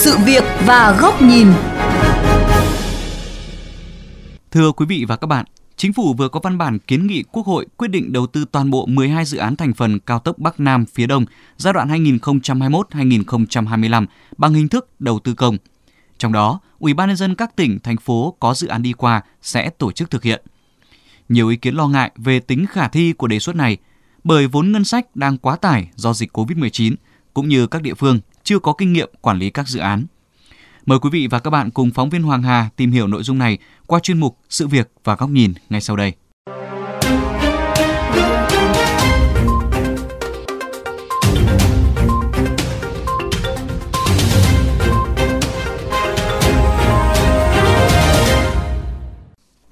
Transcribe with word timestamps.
sự 0.00 0.16
việc 0.24 0.44
và 0.66 0.96
góc 1.00 1.22
nhìn. 1.22 1.46
Thưa 4.50 4.72
quý 4.72 4.86
vị 4.86 5.04
và 5.08 5.16
các 5.16 5.26
bạn, 5.26 5.46
Chính 5.76 5.92
phủ 5.92 6.14
vừa 6.14 6.28
có 6.28 6.40
văn 6.40 6.58
bản 6.58 6.78
kiến 6.78 7.06
nghị 7.06 7.22
Quốc 7.22 7.46
hội 7.46 7.66
quyết 7.76 7.88
định 7.88 8.12
đầu 8.12 8.26
tư 8.26 8.44
toàn 8.52 8.70
bộ 8.70 8.86
12 8.86 9.24
dự 9.24 9.38
án 9.38 9.56
thành 9.56 9.74
phần 9.74 9.98
cao 9.98 10.18
tốc 10.18 10.38
Bắc 10.38 10.60
Nam 10.60 10.84
phía 10.86 11.06
Đông 11.06 11.24
giai 11.56 11.72
đoạn 11.72 12.04
2021-2025 12.04 14.06
bằng 14.36 14.54
hình 14.54 14.68
thức 14.68 15.00
đầu 15.00 15.18
tư 15.18 15.34
công. 15.34 15.56
Trong 16.18 16.32
đó, 16.32 16.60
Ủy 16.78 16.94
ban 16.94 17.08
nhân 17.08 17.16
dân 17.16 17.34
các 17.34 17.56
tỉnh, 17.56 17.78
thành 17.82 17.96
phố 17.96 18.36
có 18.40 18.54
dự 18.54 18.68
án 18.68 18.82
đi 18.82 18.92
qua 18.92 19.22
sẽ 19.42 19.70
tổ 19.70 19.92
chức 19.92 20.10
thực 20.10 20.22
hiện. 20.22 20.42
Nhiều 21.28 21.48
ý 21.48 21.56
kiến 21.56 21.74
lo 21.74 21.88
ngại 21.88 22.10
về 22.16 22.40
tính 22.40 22.66
khả 22.66 22.88
thi 22.88 23.12
của 23.12 23.26
đề 23.26 23.38
xuất 23.38 23.56
này 23.56 23.76
bởi 24.24 24.46
vốn 24.46 24.72
ngân 24.72 24.84
sách 24.84 25.16
đang 25.16 25.38
quá 25.38 25.56
tải 25.56 25.88
do 25.94 26.12
dịch 26.12 26.38
COVID-19 26.38 26.94
cũng 27.34 27.48
như 27.48 27.66
các 27.66 27.82
địa 27.82 27.94
phương 27.94 28.20
chưa 28.44 28.58
có 28.58 28.72
kinh 28.72 28.92
nghiệm 28.92 29.10
quản 29.20 29.38
lý 29.38 29.50
các 29.50 29.68
dự 29.68 29.80
án. 29.80 30.06
Mời 30.86 30.98
quý 30.98 31.10
vị 31.10 31.26
và 31.26 31.38
các 31.38 31.50
bạn 31.50 31.70
cùng 31.70 31.90
phóng 31.90 32.10
viên 32.10 32.22
Hoàng 32.22 32.42
Hà 32.42 32.68
tìm 32.76 32.92
hiểu 32.92 33.06
nội 33.06 33.22
dung 33.22 33.38
này 33.38 33.58
qua 33.86 34.00
chuyên 34.00 34.20
mục 34.20 34.38
Sự 34.48 34.66
việc 34.66 34.92
và 35.04 35.16
góc 35.16 35.30
nhìn 35.30 35.54
ngay 35.70 35.80
sau 35.80 35.96
đây. 35.96 36.12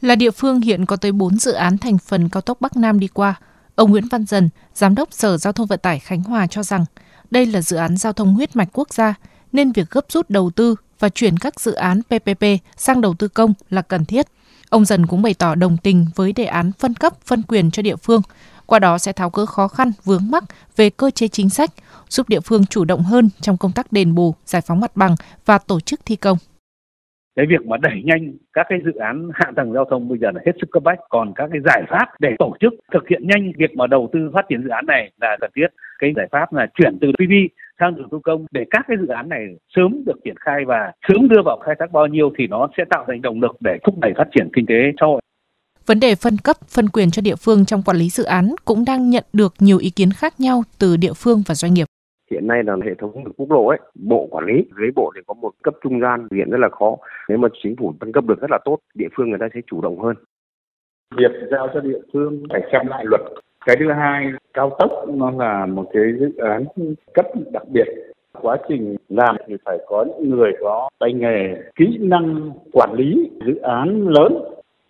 Là 0.01 0.15
địa 0.15 0.31
phương 0.31 0.61
hiện 0.61 0.87
có 0.87 0.97
tới 0.97 1.13
4 1.13 1.39
dự 1.39 1.53
án 1.53 1.79
thành 1.79 1.99
phần 1.99 2.29
cao 2.29 2.41
tốc 2.41 2.61
Bắc 2.61 2.77
Nam 2.77 3.01
đi 3.01 3.09
qua, 3.09 3.35
ông 3.75 3.91
Nguyễn 3.91 4.09
Văn 4.09 4.25
Dần, 4.27 4.51
Giám 4.75 4.95
đốc 4.95 5.13
Sở 5.13 5.37
Giao 5.37 5.53
thông 5.53 5.67
Vận 5.67 5.79
tải 5.83 5.99
Khánh 5.99 6.23
Hòa 6.23 6.47
cho 6.47 6.63
rằng 6.63 6.85
đây 7.31 7.47
là 7.47 7.61
dự 7.61 7.77
án 7.77 7.97
giao 7.97 8.13
thông 8.13 8.35
huyết 8.35 8.57
mạch 8.57 8.69
quốc 8.73 8.95
gia, 8.95 9.15
nên 9.53 9.73
việc 9.73 9.91
gấp 9.91 10.05
rút 10.09 10.31
đầu 10.31 10.51
tư 10.57 10.75
và 10.99 11.09
chuyển 11.09 11.37
các 11.37 11.61
dự 11.61 11.73
án 11.73 12.01
PPP 12.03 12.45
sang 12.77 13.01
đầu 13.01 13.15
tư 13.19 13.29
công 13.29 13.55
là 13.71 13.83
cần 13.83 14.05
thiết. 14.05 14.27
Ông 14.71 14.85
Dần 14.85 15.07
cũng 15.07 15.23
bày 15.23 15.35
tỏ 15.39 15.55
đồng 15.55 15.77
tình 15.77 16.07
với 16.15 16.33
đề 16.33 16.45
án 16.45 16.73
phân 16.79 16.95
cấp, 16.95 17.13
phân 17.25 17.43
quyền 17.49 17.71
cho 17.71 17.83
địa 17.83 17.97
phương, 17.97 18.23
qua 18.67 18.79
đó 18.79 18.99
sẽ 18.99 19.13
tháo 19.13 19.31
gỡ 19.31 19.47
khó 19.47 19.69
khăn, 19.69 19.93
vướng 20.05 20.31
mắc 20.31 20.45
về 20.77 20.91
cơ 20.91 21.11
chế 21.11 21.29
chính 21.29 21.51
sách, 21.51 21.71
giúp 22.09 22.29
địa 22.29 22.41
phương 22.41 22.67
chủ 22.67 22.85
động 22.85 23.03
hơn 23.03 23.31
trong 23.41 23.57
công 23.57 23.73
tác 23.73 23.93
đền 23.93 24.15
bù, 24.15 24.35
giải 24.45 24.63
phóng 24.63 24.81
mặt 24.81 24.91
bằng 24.95 25.15
và 25.45 25.59
tổ 25.59 25.81
chức 25.81 26.01
thi 26.05 26.17
công. 26.17 26.39
Cái 27.37 27.47
việc 27.51 27.67
mà 27.67 27.77
đẩy 27.77 28.03
nhanh 28.05 28.37
các 28.53 28.67
cái 28.69 28.79
dự 28.85 28.93
án 29.01 29.31
hạ 29.35 29.53
tầng 29.57 29.73
giao 29.73 29.85
thông 29.91 30.09
bây 30.09 30.19
giờ 30.19 30.29
là 30.35 30.41
hết 30.47 30.53
sức 30.61 30.67
cấp 30.73 30.83
bách. 30.83 30.99
Còn 31.09 31.33
các 31.37 31.49
cái 31.53 31.61
giải 31.65 31.83
pháp 31.91 32.07
để 32.21 32.29
tổ 32.39 32.57
chức 32.61 32.73
thực 32.93 33.09
hiện 33.11 33.23
nhanh 33.29 33.53
việc 33.59 33.77
mà 33.77 33.87
đầu 33.87 34.09
tư 34.13 34.19
phát 34.35 34.45
triển 34.49 34.63
dự 34.63 34.69
án 34.69 34.87
này 34.87 35.13
là 35.21 35.37
cần 35.41 35.51
thiết 35.57 35.67
cái 35.99 36.13
giải 36.17 36.27
pháp 36.33 36.53
là 36.53 36.67
chuyển 36.75 36.99
từ 37.01 37.09
PV 37.13 37.33
sang 37.81 37.97
đầu 37.97 38.07
tư 38.11 38.19
công 38.25 38.47
để 38.51 38.65
các 38.71 38.85
cái 38.89 38.97
dự 39.01 39.07
án 39.07 39.29
này 39.29 39.47
sớm 39.77 40.03
được 40.07 40.19
triển 40.25 40.37
khai 40.41 40.65
và 40.67 40.93
sớm 41.09 41.29
đưa 41.29 41.43
vào 41.45 41.59
khai 41.65 41.75
thác 41.79 41.93
bao 41.93 42.07
nhiêu 42.07 42.33
thì 42.39 42.47
nó 42.47 42.69
sẽ 42.77 42.85
tạo 42.91 43.05
thành 43.09 43.23
động 43.23 43.41
lực 43.41 43.57
để 43.61 43.79
thúc 43.85 43.95
đẩy 44.01 44.13
phát 44.17 44.29
triển 44.35 44.49
kinh 44.53 44.67
tế 44.67 44.75
xã 45.01 45.07
hội. 45.07 45.21
Vấn 45.87 46.01
đề 46.01 46.15
phân 46.15 46.37
cấp, 46.45 46.57
phân 46.69 46.89
quyền 46.89 47.11
cho 47.11 47.23
địa 47.23 47.37
phương 47.37 47.65
trong 47.65 47.83
quản 47.83 47.97
lý 47.97 48.09
dự 48.09 48.25
án 48.25 48.55
cũng 48.65 48.85
đang 48.87 49.11
nhận 49.11 49.25
được 49.33 49.55
nhiều 49.59 49.79
ý 49.79 49.91
kiến 49.91 50.11
khác 50.17 50.35
nhau 50.39 50.63
từ 50.79 50.97
địa 50.97 51.13
phương 51.17 51.43
và 51.47 51.55
doanh 51.55 51.75
nghiệp. 51.75 51.87
Hiện 52.31 52.47
nay 52.47 52.63
là 52.65 52.77
hệ 52.85 52.95
thống 52.99 53.25
đường 53.25 53.35
quốc 53.37 53.51
lộ 53.51 53.67
ấy 53.67 53.79
bộ 53.95 54.29
quản 54.31 54.45
lý 54.45 54.55
dưới 54.79 54.91
bộ 54.97 55.13
thì 55.15 55.21
có 55.27 55.35
một 55.35 55.53
cấp 55.63 55.75
trung 55.83 56.01
gian 56.01 56.29
hiện 56.35 56.51
rất 56.51 56.59
là 56.61 56.69
khó. 56.69 56.97
Nếu 57.29 57.39
mà 57.39 57.49
chính 57.63 57.77
phủ 57.77 57.95
phân 58.01 58.13
cấp 58.13 58.25
được 58.25 58.41
rất 58.41 58.51
là 58.51 58.59
tốt 58.65 58.79
địa 58.95 59.09
phương 59.17 59.31
người 59.31 59.39
ta 59.39 59.47
sẽ 59.55 59.61
chủ 59.67 59.81
động 59.81 60.01
hơn. 60.01 60.17
Việc 61.17 61.33
giao 61.51 61.69
cho 61.75 61.81
địa 61.81 62.01
phương 62.13 62.43
phải 62.51 62.61
xem 62.73 62.87
lại 62.87 63.05
luật 63.07 63.21
cái 63.69 63.77
thứ 63.81 63.87
hai 63.99 64.27
cao 64.55 64.77
tốc 64.79 64.91
nó 65.09 65.31
là 65.31 65.67
một 65.67 65.87
cái 65.93 66.03
dự 66.21 66.37
án 66.37 66.65
cấp 67.15 67.27
đặc 67.53 67.63
biệt. 67.69 67.85
Quá 68.33 68.57
trình 68.69 68.97
làm 69.09 69.37
thì 69.49 69.55
phải 69.65 69.79
có 69.89 70.05
những 70.05 70.31
người 70.31 70.53
có 70.61 70.89
tay 70.99 71.13
nghề 71.13 71.63
kỹ 71.77 71.99
năng 72.01 72.53
quản 72.73 72.95
lý 72.95 73.31
dự 73.47 73.57
án 73.57 74.09
lớn. 74.09 74.33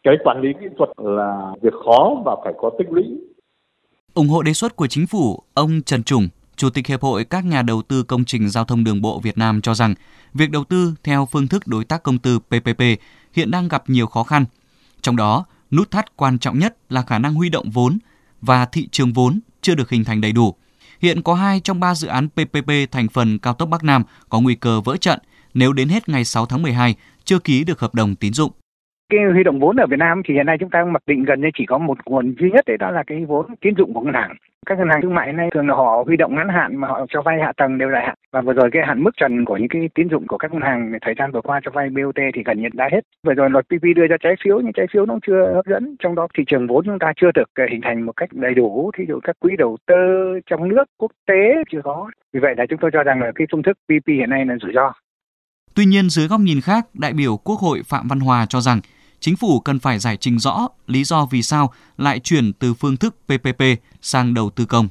Cái 0.02 0.14
quản 0.24 0.40
lý 0.40 0.48
kỹ 0.60 0.66
thuật 0.78 0.90
là 0.96 1.52
việc 1.62 1.72
khó 1.84 2.22
và 2.24 2.36
phải 2.44 2.52
có 2.58 2.70
tích 2.78 2.86
lũy. 2.90 3.04
Ủng 4.14 4.28
hộ 4.28 4.42
đề 4.42 4.52
xuất 4.52 4.76
của 4.76 4.86
chính 4.86 5.06
phủ 5.06 5.38
ông 5.54 5.70
Trần 5.84 6.02
Trùng 6.02 6.28
Chủ 6.56 6.70
tịch 6.70 6.86
Hiệp 6.86 7.02
hội 7.02 7.24
các 7.24 7.44
nhà 7.44 7.62
đầu 7.62 7.82
tư 7.82 8.02
công 8.02 8.24
trình 8.24 8.48
giao 8.48 8.64
thông 8.64 8.84
đường 8.84 9.02
bộ 9.02 9.20
Việt 9.20 9.38
Nam 9.38 9.60
cho 9.60 9.74
rằng, 9.74 9.94
việc 10.34 10.50
đầu 10.50 10.64
tư 10.64 10.94
theo 11.04 11.26
phương 11.32 11.48
thức 11.48 11.62
đối 11.66 11.84
tác 11.84 12.02
công 12.02 12.18
tư 12.18 12.38
PPP 12.38 12.82
hiện 13.32 13.50
đang 13.50 13.68
gặp 13.68 13.82
nhiều 13.86 14.06
khó 14.06 14.22
khăn. 14.22 14.44
Trong 15.00 15.16
đó, 15.16 15.44
nút 15.70 15.90
thắt 15.90 16.16
quan 16.16 16.38
trọng 16.38 16.58
nhất 16.58 16.76
là 16.90 17.02
khả 17.02 17.18
năng 17.18 17.34
huy 17.34 17.48
động 17.48 17.70
vốn 17.72 17.98
và 18.40 18.66
thị 18.66 18.88
trường 18.92 19.12
vốn 19.12 19.40
chưa 19.62 19.74
được 19.74 19.90
hình 19.90 20.04
thành 20.04 20.20
đầy 20.20 20.32
đủ. 20.32 20.54
Hiện 21.00 21.22
có 21.22 21.34
2 21.34 21.60
trong 21.60 21.80
3 21.80 21.94
dự 21.94 22.08
án 22.08 22.28
PPP 22.28 22.70
thành 22.90 23.08
phần 23.08 23.38
cao 23.38 23.54
tốc 23.54 23.68
Bắc 23.68 23.84
Nam 23.84 24.02
có 24.28 24.40
nguy 24.40 24.54
cơ 24.54 24.80
vỡ 24.80 24.96
trận 24.96 25.18
nếu 25.54 25.72
đến 25.72 25.88
hết 25.88 26.08
ngày 26.08 26.24
6 26.24 26.46
tháng 26.46 26.62
12 26.62 26.94
chưa 27.24 27.38
ký 27.38 27.64
được 27.64 27.80
hợp 27.80 27.94
đồng 27.94 28.14
tín 28.14 28.32
dụng. 28.32 28.52
Cái 29.12 29.20
huy 29.32 29.44
động 29.44 29.60
vốn 29.60 29.76
ở 29.76 29.86
Việt 29.86 29.98
Nam 29.98 30.22
thì 30.24 30.34
hiện 30.34 30.46
nay 30.46 30.56
chúng 30.60 30.70
ta 30.70 30.84
mặc 30.84 31.02
định 31.06 31.24
gần 31.24 31.40
như 31.40 31.48
chỉ 31.58 31.66
có 31.66 31.78
một 31.78 31.98
nguồn 32.06 32.34
duy 32.38 32.50
nhất 32.50 32.64
đấy 32.66 32.76
đó 32.76 32.90
là 32.90 33.02
cái 33.06 33.24
vốn 33.24 33.46
tín 33.60 33.74
dụng 33.78 33.94
của 33.94 34.00
ngân 34.00 34.14
hàng. 34.14 34.36
Các 34.66 34.78
ngân 34.78 34.88
hàng 34.88 35.02
thương 35.02 35.14
mại 35.14 35.26
hiện 35.26 35.36
nay 35.36 35.48
thường 35.54 35.68
là 35.68 35.74
họ 35.74 36.02
huy 36.06 36.16
động 36.16 36.34
ngắn 36.34 36.48
hạn 36.48 36.76
mà 36.76 36.88
họ 36.88 37.06
cho 37.08 37.22
vay 37.22 37.36
hạ 37.40 37.52
tầng 37.56 37.78
đều 37.78 37.88
là 37.88 38.00
hạn. 38.00 38.14
Và 38.32 38.40
vừa 38.40 38.52
rồi 38.52 38.70
cái 38.72 38.82
hạn 38.86 39.02
mức 39.02 39.10
trần 39.16 39.44
của 39.44 39.56
những 39.56 39.68
cái 39.68 39.88
tín 39.94 40.08
dụng 40.08 40.26
của 40.26 40.38
các 40.38 40.52
ngân 40.52 40.62
hàng 40.62 40.92
thời 41.02 41.14
gian 41.18 41.32
vừa 41.32 41.40
qua 41.40 41.60
cho 41.64 41.70
vay 41.70 41.90
BOT 41.90 42.20
thì 42.34 42.42
gần 42.44 42.62
như 42.62 42.68
đã 42.72 42.88
hết. 42.92 43.00
Vừa 43.26 43.34
rồi 43.34 43.50
luật 43.50 43.64
PP 43.66 43.84
đưa 43.96 44.06
ra 44.06 44.16
trái 44.20 44.34
phiếu 44.44 44.60
nhưng 44.60 44.72
trái 44.72 44.86
phiếu 44.92 45.06
nó 45.06 45.18
chưa 45.26 45.52
hấp 45.54 45.66
dẫn. 45.66 45.96
Trong 45.98 46.14
đó 46.14 46.26
thị 46.38 46.44
trường 46.46 46.66
vốn 46.66 46.84
chúng 46.84 46.98
ta 46.98 47.12
chưa 47.20 47.30
được 47.34 47.50
ờ, 47.54 47.64
hình 47.70 47.80
thành 47.84 48.06
một 48.06 48.12
cách 48.16 48.28
đầy 48.32 48.54
đủ. 48.54 48.90
Thí 48.98 49.04
dụ 49.08 49.20
các 49.22 49.36
quỹ 49.40 49.56
đầu 49.58 49.76
tư 49.86 49.94
trong 50.50 50.68
nước 50.68 50.84
quốc 50.98 51.12
tế 51.26 51.64
chưa 51.72 51.80
có. 51.84 52.10
Vì 52.32 52.40
vậy 52.40 52.54
là 52.56 52.66
chúng 52.70 52.78
tôi 52.78 52.90
cho 52.92 53.02
rằng 53.02 53.20
là 53.20 53.32
cái 53.34 53.46
phương 53.52 53.62
thức 53.62 53.78
PP 53.86 54.08
hiện 54.08 54.30
nay 54.30 54.46
là 54.46 54.54
rủi 54.62 54.72
ro. 54.74 54.92
Tuy 55.74 55.84
nhiên 55.84 56.10
dưới 56.10 56.28
góc 56.28 56.40
nhìn 56.40 56.60
khác, 56.60 56.86
đại 56.94 57.12
biểu 57.12 57.36
Quốc 57.36 57.58
hội 57.58 57.82
Phạm 57.86 58.08
Văn 58.08 58.20
Hòa 58.20 58.46
cho 58.48 58.60
rằng 58.60 58.80
chính 59.20 59.36
phủ 59.40 59.60
cần 59.64 59.78
phải 59.82 59.98
giải 59.98 60.16
trình 60.20 60.38
rõ 60.38 60.68
lý 60.86 61.04
do 61.04 61.26
vì 61.32 61.42
sao 61.42 61.68
lại 61.96 62.20
chuyển 62.20 62.52
từ 62.60 62.74
phương 62.80 62.96
thức 63.00 63.14
PPP 63.26 63.62
sang 64.00 64.34
đầu 64.34 64.50
tư 64.56 64.64
công. 64.68 64.88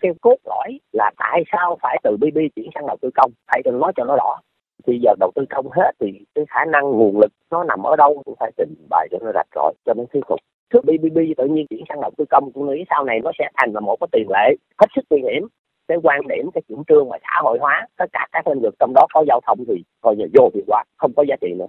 Cái 0.00 0.12
cốt 0.20 0.36
lõi 0.44 0.80
là 0.92 1.10
tại 1.16 1.42
sao 1.52 1.78
phải 1.82 2.00
từ 2.04 2.16
BB 2.16 2.38
chuyển 2.56 2.70
sang 2.74 2.86
đầu 2.86 2.96
tư 3.02 3.10
công, 3.14 3.30
phải 3.46 3.62
đừng 3.64 3.78
nói 3.78 3.92
cho 3.96 4.04
nó 4.04 4.16
rõ. 4.16 4.40
Thì 4.86 4.98
giờ 5.02 5.14
đầu 5.20 5.30
tư 5.34 5.42
công 5.50 5.70
hết 5.70 5.92
thì 6.00 6.06
cái 6.34 6.44
khả 6.48 6.64
năng 6.72 6.90
nguồn 6.90 7.20
lực 7.20 7.32
nó 7.50 7.64
nằm 7.64 7.82
ở 7.82 7.96
đâu 7.96 8.22
cũng 8.24 8.34
phải 8.40 8.50
trình 8.56 8.74
bày 8.90 9.08
cho 9.10 9.18
nó 9.20 9.30
rạch 9.34 9.48
rồi, 9.54 9.72
cho 9.86 9.94
nó 9.94 10.04
thuyết 10.12 10.20
phục. 10.28 10.40
Trước 10.72 10.84
BBB 10.84 11.18
tự 11.36 11.46
nhiên 11.46 11.66
chuyển 11.70 11.84
sang 11.88 12.00
đầu 12.00 12.10
tư 12.18 12.24
công, 12.30 12.50
tôi 12.54 12.64
nghĩ 12.64 12.84
sau 12.90 13.04
này 13.04 13.20
nó 13.24 13.30
sẽ 13.38 13.50
thành 13.56 13.72
là 13.72 13.80
một 13.80 13.96
cái 14.00 14.08
tiền 14.12 14.26
lệ 14.30 14.54
hết 14.78 14.86
sức 14.94 15.04
nguy 15.10 15.20
hiểm 15.22 15.48
cái 15.88 15.98
quan 16.02 16.20
điểm 16.28 16.50
cái 16.54 16.62
chủ 16.68 16.82
trương 16.88 17.08
và 17.08 17.18
xã 17.22 17.40
hội 17.42 17.58
hóa 17.60 17.86
tất 17.96 18.04
cả 18.12 18.26
các 18.32 18.46
lĩnh 18.46 18.62
vực 18.62 18.74
trong 18.80 18.92
đó 18.94 19.06
có 19.14 19.24
giao 19.28 19.40
thông 19.46 19.58
thì 19.68 19.84
coi 20.00 20.16
như 20.16 20.24
vô 20.34 20.50
hiệu 20.54 20.64
quả 20.66 20.84
không 20.96 21.12
có 21.16 21.24
giá 21.28 21.36
trị 21.40 21.54
nữa 21.58 21.66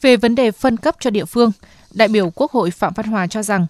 về 0.00 0.16
vấn 0.16 0.34
đề 0.34 0.50
phân 0.50 0.76
cấp 0.76 0.96
cho 1.00 1.10
địa 1.10 1.24
phương, 1.24 1.52
đại 1.94 2.08
biểu 2.08 2.30
Quốc 2.30 2.52
hội 2.52 2.70
Phạm 2.70 2.92
Văn 2.96 3.06
Hòa 3.06 3.26
cho 3.26 3.42
rằng 3.42 3.66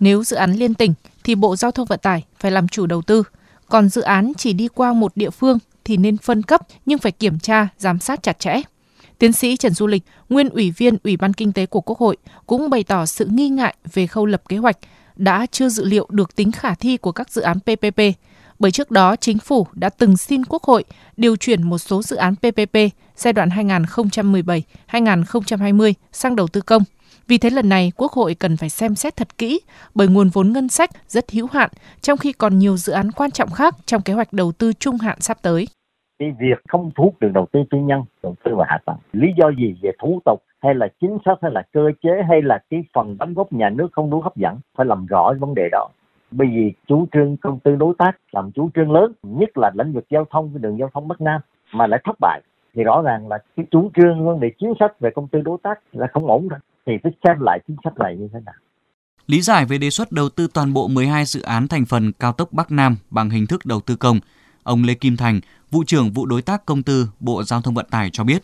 nếu 0.00 0.24
dự 0.24 0.36
án 0.36 0.52
liên 0.52 0.74
tỉnh 0.74 0.94
thì 1.24 1.34
Bộ 1.34 1.56
Giao 1.56 1.70
thông 1.70 1.86
Vận 1.86 1.98
tải 2.02 2.24
phải 2.38 2.50
làm 2.50 2.68
chủ 2.68 2.86
đầu 2.86 3.02
tư, 3.02 3.22
còn 3.68 3.88
dự 3.88 4.02
án 4.02 4.32
chỉ 4.38 4.52
đi 4.52 4.68
qua 4.68 4.92
một 4.92 5.12
địa 5.16 5.30
phương 5.30 5.58
thì 5.84 5.96
nên 5.96 6.16
phân 6.16 6.42
cấp 6.42 6.60
nhưng 6.86 6.98
phải 6.98 7.12
kiểm 7.12 7.38
tra, 7.38 7.68
giám 7.78 7.98
sát 7.98 8.22
chặt 8.22 8.38
chẽ. 8.38 8.62
Tiến 9.18 9.32
sĩ 9.32 9.56
Trần 9.56 9.72
Du 9.72 9.86
Lịch, 9.86 10.02
nguyên 10.28 10.48
ủy 10.48 10.70
viên 10.70 10.96
Ủy 11.04 11.16
ban 11.16 11.32
Kinh 11.32 11.52
tế 11.52 11.66
của 11.66 11.80
Quốc 11.80 11.98
hội, 11.98 12.16
cũng 12.46 12.70
bày 12.70 12.84
tỏ 12.84 13.06
sự 13.06 13.24
nghi 13.24 13.48
ngại 13.48 13.74
về 13.92 14.06
khâu 14.06 14.26
lập 14.26 14.42
kế 14.48 14.56
hoạch, 14.56 14.76
đã 15.16 15.46
chưa 15.50 15.68
dự 15.68 15.84
liệu 15.84 16.06
được 16.10 16.36
tính 16.36 16.52
khả 16.52 16.74
thi 16.74 16.96
của 16.96 17.12
các 17.12 17.30
dự 17.30 17.42
án 17.42 17.58
PPP, 17.60 18.00
bởi 18.62 18.70
trước 18.70 18.90
đó 18.90 19.16
chính 19.16 19.38
phủ 19.38 19.66
đã 19.74 19.90
từng 19.98 20.16
xin 20.16 20.42
Quốc 20.48 20.62
hội 20.62 20.84
điều 21.16 21.36
chuyển 21.36 21.62
một 21.62 21.78
số 21.78 22.02
dự 22.02 22.16
án 22.16 22.34
PPP 22.36 22.76
giai 23.14 23.32
đoạn 23.32 23.48
2017-2020 23.48 25.92
sang 26.12 26.36
đầu 26.36 26.46
tư 26.52 26.60
công. 26.60 26.82
Vì 27.28 27.38
thế 27.38 27.50
lần 27.50 27.68
này 27.68 27.92
Quốc 27.96 28.12
hội 28.12 28.34
cần 28.34 28.56
phải 28.56 28.68
xem 28.68 28.94
xét 28.94 29.16
thật 29.16 29.38
kỹ 29.38 29.60
bởi 29.94 30.08
nguồn 30.08 30.28
vốn 30.28 30.52
ngân 30.52 30.68
sách 30.68 30.90
rất 31.08 31.30
hữu 31.30 31.46
hạn, 31.52 31.70
trong 32.00 32.18
khi 32.18 32.32
còn 32.32 32.58
nhiều 32.58 32.76
dự 32.76 32.92
án 32.92 33.12
quan 33.12 33.30
trọng 33.30 33.50
khác 33.50 33.74
trong 33.86 34.02
kế 34.02 34.12
hoạch 34.12 34.32
đầu 34.32 34.52
tư 34.52 34.72
trung 34.72 34.96
hạn 34.96 35.20
sắp 35.20 35.38
tới. 35.42 35.66
Cái 36.18 36.32
việc 36.40 36.62
không 36.68 36.90
thu 36.96 37.04
hút 37.04 37.14
được 37.20 37.30
đầu 37.34 37.46
tư 37.52 37.60
tư 37.70 37.78
nhân, 37.78 38.02
đầu 38.22 38.34
tư 38.44 38.54
vào 38.56 38.66
hạ 38.68 38.78
tầng, 38.86 38.96
lý 39.12 39.28
do 39.38 39.50
gì 39.58 39.74
về 39.82 39.90
thủ 40.02 40.20
tục 40.24 40.42
hay 40.62 40.74
là 40.74 40.88
chính 41.00 41.18
sách 41.24 41.38
hay 41.42 41.50
là 41.54 41.62
cơ 41.72 41.80
chế 42.02 42.10
hay 42.28 42.42
là 42.42 42.58
cái 42.70 42.84
phần 42.94 43.18
đóng 43.18 43.34
góp 43.34 43.52
nhà 43.52 43.68
nước 43.68 43.88
không 43.92 44.10
đủ 44.10 44.20
hấp 44.20 44.36
dẫn, 44.36 44.58
phải 44.76 44.86
làm 44.86 45.06
rõ 45.06 45.32
vấn 45.40 45.54
đề 45.54 45.68
đó 45.72 45.88
bởi 46.32 46.48
vì 46.48 46.72
chủ 46.88 47.08
trương 47.12 47.36
công 47.36 47.60
tư 47.60 47.76
đối 47.76 47.94
tác 47.98 48.12
làm 48.32 48.52
chủ 48.52 48.70
trương 48.74 48.92
lớn 48.92 49.12
nhất 49.22 49.50
là 49.54 49.70
lĩnh 49.74 49.92
vực 49.92 50.04
giao 50.10 50.26
thông 50.30 50.52
với 50.52 50.62
đường 50.62 50.78
giao 50.78 50.90
thông 50.94 51.08
bắc 51.08 51.20
nam 51.20 51.40
mà 51.72 51.86
lại 51.86 52.00
thất 52.04 52.16
bại. 52.20 52.40
Thì 52.74 52.82
rõ 52.82 53.02
ràng 53.02 53.28
là 53.28 53.38
cái 53.56 53.66
chủ 53.70 53.90
trương 53.96 54.26
vấn 54.26 54.40
đề 54.40 54.50
chính 54.58 54.72
sách 54.80 55.00
về 55.00 55.10
công 55.14 55.28
tư 55.28 55.40
đối 55.40 55.58
tác 55.62 55.78
là 55.92 56.06
không 56.12 56.26
ổn 56.26 56.48
rồi. 56.48 56.60
Thì 56.86 56.92
phải 57.02 57.12
xem 57.24 57.36
lại 57.40 57.58
chính 57.68 57.76
sách 57.84 57.98
này 57.98 58.16
như 58.16 58.28
thế 58.32 58.40
nào. 58.46 58.54
Lý 59.26 59.40
giải 59.40 59.64
về 59.64 59.78
đề 59.78 59.90
xuất 59.90 60.12
đầu 60.12 60.28
tư 60.28 60.48
toàn 60.54 60.72
bộ 60.72 60.88
12 60.88 61.24
dự 61.24 61.42
án 61.42 61.68
thành 61.68 61.84
phần 61.84 62.12
cao 62.12 62.32
tốc 62.32 62.52
Bắc 62.52 62.70
Nam 62.70 62.96
bằng 63.10 63.30
hình 63.30 63.46
thức 63.46 63.66
đầu 63.66 63.80
tư 63.80 63.96
công, 63.96 64.20
ông 64.62 64.84
Lê 64.84 64.94
Kim 64.94 65.16
Thành, 65.16 65.40
vụ 65.70 65.84
trưởng 65.86 66.10
vụ 66.10 66.26
đối 66.26 66.42
tác 66.42 66.66
công 66.66 66.82
tư 66.82 67.08
Bộ 67.20 67.42
Giao 67.42 67.62
thông 67.62 67.74
Vận 67.74 67.86
tải 67.90 68.10
cho 68.10 68.24
biết, 68.24 68.42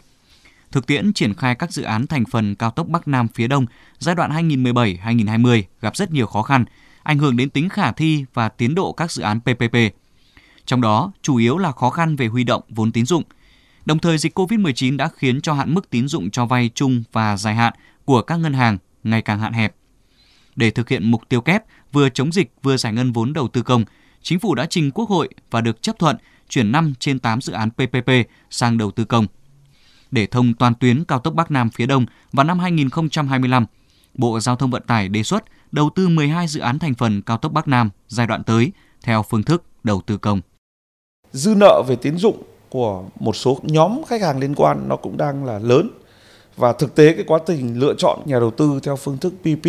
thực 0.73 0.87
tiễn 0.87 1.13
triển 1.13 1.35
khai 1.35 1.55
các 1.55 1.73
dự 1.73 1.83
án 1.83 2.07
thành 2.07 2.25
phần 2.31 2.55
cao 2.55 2.71
tốc 2.71 2.89
Bắc 2.89 3.09
Nam 3.09 3.29
phía 3.29 3.49
Đông 3.49 3.67
giai 3.99 4.15
đoạn 4.15 4.31
2017-2020 4.31 5.63
gặp 5.81 5.97
rất 5.97 6.11
nhiều 6.11 6.27
khó 6.27 6.43
khăn 6.43 6.65
ảnh 7.09 7.19
hưởng 7.19 7.37
đến 7.37 7.51
tính 7.51 7.69
khả 7.69 7.93
thi 7.93 8.25
và 8.35 8.49
tiến 8.49 8.75
độ 8.75 8.93
các 8.93 9.13
dự 9.13 9.23
án 9.23 9.41
PPP. 9.41 9.77
Trong 10.67 10.81
đó, 10.81 11.13
chủ 11.23 11.37
yếu 11.37 11.59
là 11.59 11.73
khó 11.73 11.91
khăn 11.91 12.17
về 12.17 12.27
huy 12.27 12.45
động 12.45 12.63
vốn 12.69 12.93
tín 12.93 13.07
dụng. 13.07 13.23
Đồng 13.85 13.99
thời, 13.99 14.19
dịch 14.19 14.39
COVID-19 14.39 14.97
đã 14.97 15.09
khiến 15.17 15.41
cho 15.41 15.53
hạn 15.53 15.75
mức 15.75 15.91
tín 15.91 16.09
dụng 16.09 16.31
cho 16.31 16.47
vay 16.47 16.71
chung 16.75 17.03
và 17.13 17.37
dài 17.37 17.55
hạn 17.55 17.73
của 18.05 18.23
các 18.23 18.37
ngân 18.37 18.53
hàng 18.53 18.79
ngày 19.05 19.23
càng 19.23 19.41
hạn 19.41 19.53
hẹp. 19.53 19.75
Để 20.57 20.71
thực 20.71 20.89
hiện 20.89 21.11
mục 21.11 21.29
tiêu 21.29 21.41
kép 21.41 21.63
vừa 21.93 22.09
chống 22.09 22.33
dịch 22.33 22.53
vừa 22.63 22.77
giải 22.77 22.93
ngân 22.93 23.13
vốn 23.13 23.33
đầu 23.33 23.49
tư 23.49 23.63
công, 23.63 23.85
Chính 24.23 24.39
phủ 24.39 24.55
đã 24.55 24.67
trình 24.71 24.91
Quốc 24.91 25.09
hội 25.09 25.29
và 25.51 25.61
được 25.61 25.83
chấp 25.83 25.99
thuận 25.99 26.17
chuyển 26.49 26.73
5 26.73 26.95
trên 26.99 27.19
8 27.19 27.41
dự 27.41 27.53
án 27.53 27.71
PPP 27.71 28.11
sang 28.51 28.79
đầu 28.79 28.91
tư 28.91 29.05
công. 29.05 29.27
Để 30.11 30.27
thông 30.27 30.55
toàn 30.55 30.75
tuyến 30.75 31.05
cao 31.05 31.19
tốc 31.19 31.35
Bắc 31.35 31.51
Nam 31.51 31.71
phía 31.71 31.87
Đông 31.87 32.07
vào 32.33 32.45
năm 32.45 32.59
2025, 32.59 33.67
Bộ 34.15 34.41
Giao 34.41 34.57
thông 34.57 34.71
Vận 34.71 34.83
tải 34.87 35.09
đề 35.09 35.23
xuất 35.23 35.45
đầu 35.73 35.91
tư 35.95 36.09
12 36.09 36.49
dự 36.49 36.61
án 36.61 36.79
thành 36.79 36.95
phần 36.95 37.23
cao 37.23 37.37
tốc 37.37 37.53
Bắc 37.53 37.69
Nam 37.69 37.91
giai 38.09 38.27
đoạn 38.27 38.45
tới 38.45 38.73
theo 39.03 39.23
phương 39.23 39.43
thức 39.43 39.63
đầu 39.85 40.03
tư 40.07 40.19
công. 40.19 40.41
Dư 41.33 41.55
nợ 41.55 41.83
về 41.89 41.97
tín 41.97 42.17
dụng 42.17 42.43
của 42.69 43.05
một 43.21 43.37
số 43.37 43.59
nhóm 43.63 44.05
khách 44.09 44.23
hàng 44.23 44.39
liên 44.39 44.55
quan 44.55 44.89
nó 44.89 44.97
cũng 44.97 45.17
đang 45.17 45.45
là 45.45 45.59
lớn 45.59 45.91
và 46.57 46.73
thực 46.73 46.95
tế 46.95 47.13
cái 47.13 47.25
quá 47.27 47.39
trình 47.47 47.79
lựa 47.79 47.95
chọn 47.99 48.21
nhà 48.25 48.41
đầu 48.41 48.51
tư 48.51 48.81
theo 48.83 48.97
phương 48.97 49.19
thức 49.19 49.33
PP 49.41 49.69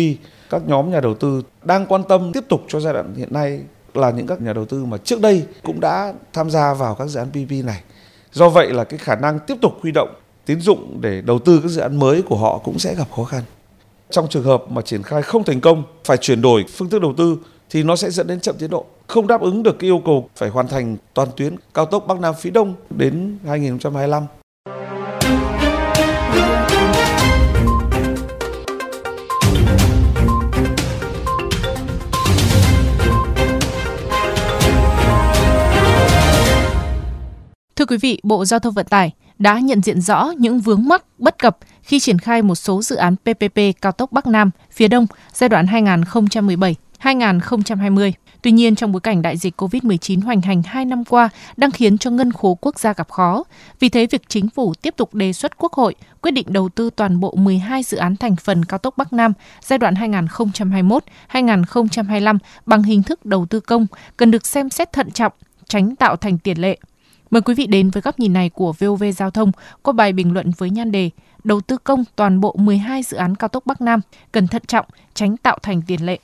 các 0.50 0.62
nhóm 0.66 0.90
nhà 0.90 1.00
đầu 1.00 1.14
tư 1.14 1.42
đang 1.62 1.86
quan 1.86 2.02
tâm 2.08 2.32
tiếp 2.32 2.44
tục 2.48 2.64
cho 2.68 2.80
giai 2.80 2.92
đoạn 2.92 3.14
hiện 3.14 3.32
nay 3.32 3.60
là 3.94 4.10
những 4.10 4.26
các 4.26 4.40
nhà 4.40 4.52
đầu 4.52 4.64
tư 4.64 4.84
mà 4.84 4.96
trước 4.98 5.20
đây 5.20 5.44
cũng 5.62 5.80
đã 5.80 6.12
tham 6.32 6.50
gia 6.50 6.74
vào 6.74 6.94
các 6.94 7.06
dự 7.06 7.18
án 7.18 7.30
PP 7.30 7.64
này. 7.64 7.82
Do 8.32 8.48
vậy 8.48 8.70
là 8.72 8.84
cái 8.84 8.98
khả 8.98 9.14
năng 9.14 9.38
tiếp 9.38 9.54
tục 9.62 9.72
huy 9.82 9.92
động 9.92 10.14
tín 10.46 10.60
dụng 10.60 11.00
để 11.00 11.20
đầu 11.20 11.38
tư 11.38 11.60
các 11.62 11.68
dự 11.68 11.80
án 11.80 11.98
mới 11.98 12.22
của 12.22 12.36
họ 12.36 12.58
cũng 12.58 12.78
sẽ 12.78 12.94
gặp 12.94 13.08
khó 13.16 13.24
khăn. 13.24 13.42
Trong 14.10 14.28
trường 14.28 14.42
hợp 14.42 14.64
mà 14.70 14.82
triển 14.82 15.02
khai 15.02 15.22
không 15.22 15.44
thành 15.44 15.60
công, 15.60 15.82
phải 16.04 16.16
chuyển 16.16 16.42
đổi 16.42 16.64
phương 16.68 16.88
thức 16.88 17.02
đầu 17.02 17.14
tư 17.16 17.36
thì 17.70 17.82
nó 17.82 17.96
sẽ 17.96 18.10
dẫn 18.10 18.26
đến 18.26 18.40
chậm 18.40 18.54
tiến 18.58 18.70
độ, 18.70 18.86
không 19.06 19.26
đáp 19.26 19.40
ứng 19.40 19.62
được 19.62 19.78
cái 19.78 19.88
yêu 19.88 20.02
cầu 20.04 20.28
phải 20.36 20.48
hoàn 20.48 20.68
thành 20.68 20.96
toàn 21.14 21.28
tuyến 21.36 21.56
cao 21.74 21.86
tốc 21.86 22.04
Bắc 22.06 22.20
Nam 22.20 22.34
phía 22.40 22.50
Đông 22.50 22.74
đến 22.90 23.38
2025. 23.46 24.22
Thưa 37.76 37.86
quý 37.86 37.96
vị, 37.96 38.20
Bộ 38.22 38.44
Giao 38.44 38.60
thông 38.60 38.74
Vận 38.74 38.86
tải 38.86 39.12
đã 39.38 39.58
nhận 39.58 39.82
diện 39.82 40.00
rõ 40.00 40.32
những 40.38 40.60
vướng 40.60 40.88
mắc 40.88 41.04
bất 41.18 41.38
cập 41.38 41.58
khi 41.82 42.00
triển 42.00 42.18
khai 42.18 42.42
một 42.42 42.54
số 42.54 42.82
dự 42.82 42.96
án 42.96 43.16
PPP 43.16 43.60
cao 43.80 43.92
tốc 43.92 44.12
Bắc 44.12 44.26
Nam 44.26 44.50
phía 44.72 44.88
Đông 44.88 45.06
giai 45.32 45.48
đoạn 45.48 45.66
2017-2020. 47.02 48.12
Tuy 48.42 48.50
nhiên, 48.52 48.74
trong 48.74 48.92
bối 48.92 49.00
cảnh 49.00 49.22
đại 49.22 49.36
dịch 49.36 49.60
COVID-19 49.60 50.22
hoành 50.22 50.40
hành 50.40 50.62
2 50.66 50.84
năm 50.84 51.04
qua 51.04 51.28
đang 51.56 51.70
khiến 51.70 51.98
cho 51.98 52.10
ngân 52.10 52.32
khố 52.32 52.58
quốc 52.60 52.78
gia 52.78 52.92
gặp 52.92 53.10
khó. 53.10 53.44
Vì 53.80 53.88
thế, 53.88 54.06
việc 54.06 54.22
chính 54.28 54.48
phủ 54.50 54.74
tiếp 54.74 54.94
tục 54.96 55.14
đề 55.14 55.32
xuất 55.32 55.58
Quốc 55.58 55.72
hội 55.72 55.94
quyết 56.20 56.30
định 56.30 56.46
đầu 56.48 56.68
tư 56.68 56.90
toàn 56.96 57.20
bộ 57.20 57.34
12 57.36 57.82
dự 57.82 57.96
án 57.96 58.16
thành 58.16 58.36
phần 58.36 58.64
cao 58.64 58.78
tốc 58.78 58.94
Bắc 58.96 59.12
Nam 59.12 59.32
giai 59.64 59.78
đoạn 59.78 59.94
2021-2025 61.32 62.38
bằng 62.66 62.82
hình 62.82 63.02
thức 63.02 63.24
đầu 63.26 63.46
tư 63.46 63.60
công 63.60 63.86
cần 64.16 64.30
được 64.30 64.46
xem 64.46 64.70
xét 64.70 64.92
thận 64.92 65.10
trọng, 65.10 65.32
tránh 65.68 65.96
tạo 65.96 66.16
thành 66.16 66.38
tiền 66.38 66.60
lệ. 66.60 66.78
Mời 67.30 67.42
quý 67.42 67.54
vị 67.54 67.66
đến 67.66 67.90
với 67.90 68.00
góc 68.00 68.18
nhìn 68.18 68.32
này 68.32 68.48
của 68.48 68.72
VOV 68.72 69.04
Giao 69.16 69.30
thông 69.30 69.52
có 69.82 69.92
bài 69.92 70.12
bình 70.12 70.32
luận 70.32 70.50
với 70.58 70.70
nhan 70.70 70.92
đề 70.92 71.10
Đầu 71.44 71.60
tư 71.60 71.76
công 71.84 72.04
toàn 72.16 72.40
bộ 72.40 72.56
12 72.58 73.02
dự 73.02 73.16
án 73.16 73.34
cao 73.34 73.48
tốc 73.48 73.66
Bắc 73.66 73.80
Nam 73.80 74.00
cần 74.32 74.48
thận 74.48 74.62
trọng, 74.66 74.86
tránh 75.14 75.36
tạo 75.36 75.58
thành 75.62 75.82
tiền 75.86 76.06
lệ. 76.06 76.18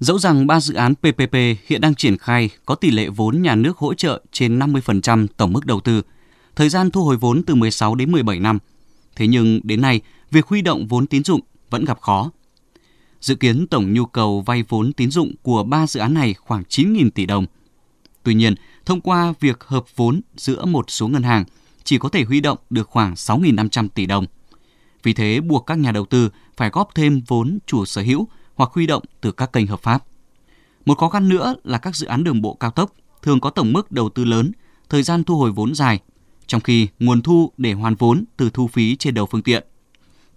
Dẫu 0.00 0.18
rằng 0.18 0.46
ba 0.46 0.60
dự 0.60 0.74
án 0.74 0.94
PPP 0.94 1.34
hiện 1.66 1.80
đang 1.80 1.94
triển 1.94 2.18
khai 2.18 2.50
có 2.66 2.74
tỷ 2.74 2.90
lệ 2.90 3.08
vốn 3.08 3.42
nhà 3.42 3.54
nước 3.54 3.78
hỗ 3.78 3.94
trợ 3.94 4.22
trên 4.32 4.58
50% 4.58 5.26
tổng 5.36 5.52
mức 5.52 5.66
đầu 5.66 5.80
tư, 5.80 6.02
thời 6.56 6.68
gian 6.68 6.90
thu 6.90 7.04
hồi 7.04 7.16
vốn 7.16 7.42
từ 7.42 7.54
16 7.54 7.94
đến 7.94 8.12
17 8.12 8.40
năm. 8.40 8.58
Thế 9.16 9.26
nhưng 9.26 9.60
đến 9.64 9.80
nay, 9.80 10.00
việc 10.30 10.46
huy 10.46 10.62
động 10.62 10.86
vốn 10.86 11.06
tín 11.06 11.24
dụng 11.24 11.40
vẫn 11.70 11.84
gặp 11.84 12.00
khó. 12.00 12.30
Dự 13.20 13.34
kiến 13.34 13.66
tổng 13.66 13.92
nhu 13.92 14.06
cầu 14.06 14.40
vay 14.40 14.64
vốn 14.68 14.92
tín 14.92 15.10
dụng 15.10 15.32
của 15.42 15.64
ba 15.64 15.86
dự 15.86 16.00
án 16.00 16.14
này 16.14 16.34
khoảng 16.34 16.62
9.000 16.68 17.10
tỷ 17.10 17.26
đồng. 17.26 17.46
Tuy 18.22 18.34
nhiên, 18.34 18.54
thông 18.88 19.00
qua 19.00 19.32
việc 19.40 19.64
hợp 19.64 19.96
vốn 19.96 20.20
giữa 20.36 20.64
một 20.64 20.90
số 20.90 21.08
ngân 21.08 21.22
hàng, 21.22 21.44
chỉ 21.84 21.98
có 21.98 22.08
thể 22.08 22.24
huy 22.24 22.40
động 22.40 22.58
được 22.70 22.88
khoảng 22.88 23.14
6.500 23.14 23.88
tỷ 23.88 24.06
đồng. 24.06 24.26
Vì 25.02 25.12
thế, 25.12 25.40
buộc 25.40 25.66
các 25.66 25.78
nhà 25.78 25.92
đầu 25.92 26.06
tư 26.06 26.30
phải 26.56 26.70
góp 26.70 26.94
thêm 26.94 27.20
vốn 27.26 27.58
chủ 27.66 27.84
sở 27.84 28.02
hữu 28.02 28.28
hoặc 28.54 28.70
huy 28.72 28.86
động 28.86 29.02
từ 29.20 29.32
các 29.32 29.52
kênh 29.52 29.66
hợp 29.66 29.80
pháp. 29.80 30.04
Một 30.84 30.98
khó 30.98 31.08
khăn 31.08 31.28
nữa 31.28 31.54
là 31.64 31.78
các 31.78 31.96
dự 31.96 32.06
án 32.06 32.24
đường 32.24 32.42
bộ 32.42 32.54
cao 32.54 32.70
tốc 32.70 32.92
thường 33.22 33.40
có 33.40 33.50
tổng 33.50 33.72
mức 33.72 33.92
đầu 33.92 34.08
tư 34.08 34.24
lớn, 34.24 34.52
thời 34.88 35.02
gian 35.02 35.24
thu 35.24 35.38
hồi 35.38 35.52
vốn 35.52 35.74
dài, 35.74 36.00
trong 36.46 36.60
khi 36.60 36.88
nguồn 36.98 37.22
thu 37.22 37.52
để 37.56 37.72
hoàn 37.72 37.94
vốn 37.94 38.24
từ 38.36 38.50
thu 38.50 38.68
phí 38.68 38.96
trên 38.96 39.14
đầu 39.14 39.26
phương 39.26 39.42
tiện. 39.42 39.64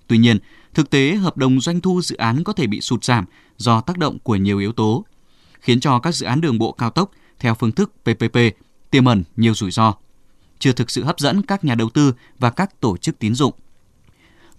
Tuy 0.08 0.18
nhiên, 0.18 0.38
thực 0.74 0.90
tế 0.90 1.16
hợp 1.16 1.38
đồng 1.38 1.62
doanh 1.62 1.82
thu 1.82 2.02
dự 2.02 2.18
án 2.18 2.44
có 2.44 2.54
thể 2.54 2.68
bị 2.68 2.82
sụt 2.82 3.04
giảm 3.04 3.26
do 3.58 3.82
tác 3.82 3.98
động 3.98 4.20
của 4.20 4.36
nhiều 4.36 4.60
yếu 4.60 4.72
tố, 4.72 5.06
khiến 5.60 5.80
cho 5.80 6.00
các 6.00 6.16
dự 6.16 6.26
án 6.26 6.42
đường 6.42 6.58
bộ 6.58 6.72
cao 6.72 6.90
tốc 6.90 7.12
theo 7.42 7.56
phương 7.56 7.72
thức 7.72 7.94
PPP 8.04 8.38
tiềm 8.92 9.06
ẩn 9.06 9.24
nhiều 9.36 9.54
rủi 9.54 9.72
ro, 9.72 9.94
chưa 10.60 10.72
thực 10.72 10.92
sự 10.92 11.04
hấp 11.04 11.20
dẫn 11.20 11.42
các 11.42 11.64
nhà 11.64 11.76
đầu 11.76 11.90
tư 11.90 12.14
và 12.40 12.50
các 12.50 12.80
tổ 12.80 12.98
chức 12.98 13.20
tín 13.20 13.36
dụng. 13.36 13.54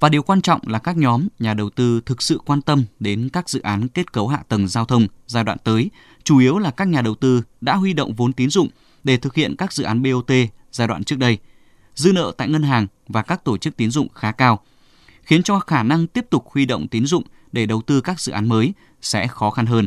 Và 0.01 0.09
điều 0.09 0.23
quan 0.23 0.43
trọng 0.43 0.61
là 0.67 0.79
các 0.79 0.97
nhóm 0.97 1.29
nhà 1.39 1.55
đầu 1.55 1.71
tư 1.71 2.01
thực 2.07 2.23
sự 2.23 2.41
quan 2.47 2.63
tâm 2.63 2.85
đến 3.01 3.29
các 3.33 3.49
dự 3.49 3.61
án 3.61 3.89
kết 3.89 4.13
cấu 4.13 4.29
hạ 4.29 4.43
tầng 4.49 4.69
giao 4.69 4.85
thông 4.85 5.07
giai 5.27 5.45
đoạn 5.45 5.59
tới, 5.65 5.91
chủ 6.25 6.39
yếu 6.39 6.59
là 6.59 6.71
các 6.71 6.89
nhà 6.89 7.03
đầu 7.03 7.15
tư 7.15 7.43
đã 7.61 7.77
huy 7.77 7.93
động 7.93 8.15
vốn 8.15 8.33
tín 8.33 8.51
dụng 8.51 8.69
để 9.05 9.17
thực 9.17 9.35
hiện 9.35 9.57
các 9.57 9.73
dự 9.73 9.85
án 9.85 10.03
BOT 10.03 10.31
giai 10.73 10.89
đoạn 10.89 11.05
trước 11.05 11.19
đây. 11.19 11.39
Dư 11.95 12.13
nợ 12.13 12.33
tại 12.37 12.49
ngân 12.49 12.63
hàng 12.63 12.87
và 13.09 13.23
các 13.23 13.45
tổ 13.45 13.59
chức 13.59 13.77
tín 13.77 13.91
dụng 13.91 14.09
khá 14.15 14.33
cao, 14.33 14.61
khiến 15.23 15.43
cho 15.43 15.61
khả 15.61 15.83
năng 15.83 16.07
tiếp 16.07 16.27
tục 16.31 16.45
huy 16.51 16.67
động 16.67 16.89
tín 16.89 17.07
dụng 17.07 17.23
để 17.53 17.67
đầu 17.67 17.83
tư 17.83 18.01
các 18.01 18.21
dự 18.21 18.33
án 18.33 18.49
mới 18.49 18.73
sẽ 19.03 19.27
khó 19.27 19.51
khăn 19.51 19.67
hơn. 19.67 19.87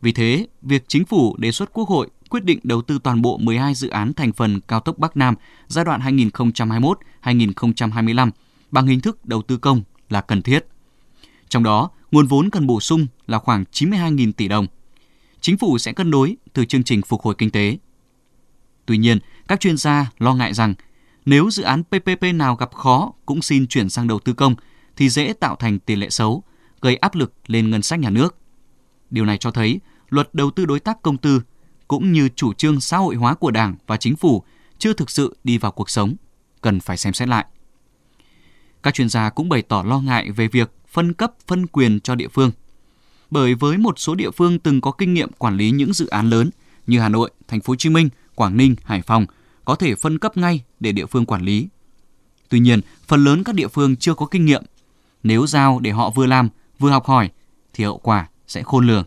Vì 0.00 0.12
thế, 0.12 0.46
việc 0.62 0.84
chính 0.88 1.04
phủ 1.04 1.36
đề 1.38 1.52
xuất 1.52 1.72
Quốc 1.72 1.88
hội 1.88 2.08
quyết 2.30 2.44
định 2.44 2.58
đầu 2.62 2.82
tư 2.82 2.98
toàn 3.02 3.22
bộ 3.22 3.38
12 3.38 3.74
dự 3.74 3.88
án 3.88 4.14
thành 4.14 4.32
phần 4.32 4.60
cao 4.60 4.80
tốc 4.80 4.98
Bắc 4.98 5.16
Nam 5.16 5.34
giai 5.66 5.84
đoạn 5.84 6.00
2021-2025 6.00 8.30
bằng 8.70 8.86
hình 8.86 9.00
thức 9.00 9.26
đầu 9.26 9.42
tư 9.42 9.56
công 9.56 9.82
là 10.10 10.20
cần 10.20 10.42
thiết. 10.42 10.66
Trong 11.48 11.62
đó, 11.62 11.90
nguồn 12.10 12.26
vốn 12.26 12.50
cần 12.50 12.66
bổ 12.66 12.80
sung 12.80 13.06
là 13.26 13.38
khoảng 13.38 13.64
92.000 13.72 14.32
tỷ 14.32 14.48
đồng. 14.48 14.66
Chính 15.40 15.58
phủ 15.58 15.78
sẽ 15.78 15.92
cân 15.92 16.10
đối 16.10 16.36
từ 16.52 16.64
chương 16.64 16.84
trình 16.84 17.02
phục 17.02 17.22
hồi 17.22 17.34
kinh 17.38 17.50
tế. 17.50 17.78
Tuy 18.86 18.98
nhiên, 18.98 19.18
các 19.48 19.60
chuyên 19.60 19.76
gia 19.76 20.10
lo 20.18 20.34
ngại 20.34 20.54
rằng 20.54 20.74
nếu 21.26 21.50
dự 21.50 21.62
án 21.62 21.82
PPP 21.84 22.22
nào 22.34 22.56
gặp 22.56 22.74
khó 22.74 23.12
cũng 23.26 23.42
xin 23.42 23.66
chuyển 23.66 23.88
sang 23.88 24.06
đầu 24.06 24.18
tư 24.18 24.32
công 24.32 24.54
thì 24.96 25.08
dễ 25.08 25.32
tạo 25.32 25.56
thành 25.56 25.78
tiền 25.78 25.98
lệ 25.98 26.10
xấu, 26.10 26.42
gây 26.80 26.96
áp 26.96 27.14
lực 27.14 27.32
lên 27.46 27.70
ngân 27.70 27.82
sách 27.82 27.98
nhà 27.98 28.10
nước. 28.10 28.36
Điều 29.10 29.24
này 29.24 29.38
cho 29.38 29.50
thấy 29.50 29.80
luật 30.08 30.34
đầu 30.34 30.50
tư 30.50 30.64
đối 30.64 30.80
tác 30.80 31.02
công 31.02 31.18
tư 31.18 31.42
cũng 31.88 32.12
như 32.12 32.28
chủ 32.28 32.52
trương 32.52 32.80
xã 32.80 32.96
hội 32.96 33.14
hóa 33.14 33.34
của 33.34 33.50
Đảng 33.50 33.74
và 33.86 33.96
chính 33.96 34.16
phủ 34.16 34.42
chưa 34.78 34.92
thực 34.92 35.10
sự 35.10 35.36
đi 35.44 35.58
vào 35.58 35.72
cuộc 35.72 35.90
sống, 35.90 36.14
cần 36.60 36.80
phải 36.80 36.96
xem 36.96 37.12
xét 37.12 37.28
lại. 37.28 37.46
Các 38.82 38.94
chuyên 38.94 39.08
gia 39.08 39.30
cũng 39.30 39.48
bày 39.48 39.62
tỏ 39.62 39.82
lo 39.82 40.00
ngại 40.00 40.30
về 40.30 40.48
việc 40.48 40.72
phân 40.88 41.12
cấp 41.12 41.32
phân 41.46 41.66
quyền 41.66 42.00
cho 42.00 42.14
địa 42.14 42.28
phương. 42.28 42.50
Bởi 43.30 43.54
với 43.54 43.78
một 43.78 43.98
số 43.98 44.14
địa 44.14 44.30
phương 44.30 44.58
từng 44.58 44.80
có 44.80 44.90
kinh 44.90 45.14
nghiệm 45.14 45.32
quản 45.32 45.56
lý 45.56 45.70
những 45.70 45.92
dự 45.92 46.06
án 46.06 46.30
lớn 46.30 46.50
như 46.86 47.00
Hà 47.00 47.08
Nội, 47.08 47.30
Thành 47.48 47.60
phố 47.60 47.70
Hồ 47.70 47.76
Chí 47.76 47.88
Minh, 47.88 48.08
Quảng 48.34 48.56
Ninh, 48.56 48.76
Hải 48.84 49.02
Phòng 49.02 49.26
có 49.64 49.74
thể 49.74 49.94
phân 49.94 50.18
cấp 50.18 50.36
ngay 50.36 50.64
để 50.80 50.92
địa 50.92 51.06
phương 51.06 51.26
quản 51.26 51.42
lý. 51.42 51.68
Tuy 52.48 52.60
nhiên, 52.60 52.80
phần 53.06 53.24
lớn 53.24 53.44
các 53.44 53.54
địa 53.54 53.68
phương 53.68 53.96
chưa 53.96 54.14
có 54.14 54.26
kinh 54.26 54.44
nghiệm. 54.44 54.62
Nếu 55.22 55.46
giao 55.46 55.78
để 55.80 55.90
họ 55.90 56.10
vừa 56.10 56.26
làm, 56.26 56.48
vừa 56.78 56.90
học 56.90 57.06
hỏi 57.06 57.30
thì 57.72 57.84
hậu 57.84 57.98
quả 57.98 58.28
sẽ 58.46 58.62
khôn 58.62 58.86
lường. 58.86 59.04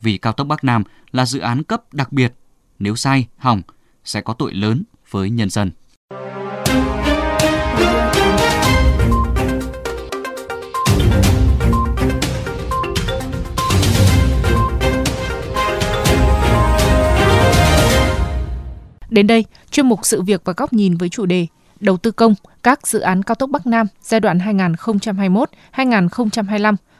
Vì 0.00 0.18
cao 0.18 0.32
tốc 0.32 0.46
Bắc 0.46 0.64
Nam 0.64 0.82
là 1.12 1.26
dự 1.26 1.40
án 1.40 1.62
cấp 1.62 1.82
đặc 1.92 2.12
biệt, 2.12 2.32
nếu 2.78 2.96
sai, 2.96 3.26
hỏng 3.36 3.62
sẽ 4.04 4.20
có 4.20 4.32
tội 4.32 4.54
lớn 4.54 4.82
với 5.10 5.30
nhân 5.30 5.50
dân. 5.50 5.70
Đến 19.10 19.26
đây, 19.26 19.44
chuyên 19.70 19.88
mục 19.88 20.00
sự 20.02 20.22
việc 20.22 20.42
và 20.44 20.52
góc 20.56 20.72
nhìn 20.72 20.96
với 20.96 21.08
chủ 21.08 21.26
đề 21.26 21.46
Đầu 21.80 21.96
tư 21.96 22.10
công, 22.10 22.34
các 22.62 22.86
dự 22.86 23.00
án 23.00 23.22
cao 23.22 23.34
tốc 23.34 23.50
Bắc 23.50 23.66
Nam 23.66 23.86
giai 24.02 24.20
đoạn 24.20 24.38
2021-2025, 24.38 26.76